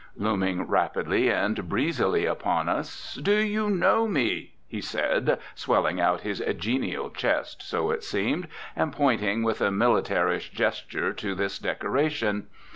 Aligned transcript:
Looming 0.17 0.65
rapidly 0.65 1.29
and 1.29 1.69
breezily 1.69 2.25
upon 2.25 2.67
us 2.67 3.13
"Do 3.21 3.35
you 3.37 3.69
know 3.69 4.07
me?" 4.07 4.55
he 4.67 4.81
said, 4.81 5.37
swelling 5.53 6.01
out 6.01 6.21
his 6.21 6.43
"genial" 6.57 7.11
chest 7.11 7.61
(so 7.61 7.91
it 7.91 8.03
seemed) 8.03 8.47
and 8.75 8.91
pointing, 8.91 9.43
with 9.43 9.61
a 9.61 9.69
militarish 9.69 10.49
gesture, 10.51 11.13
to 11.13 11.35
this 11.35 11.59
decoration. 11.59 12.47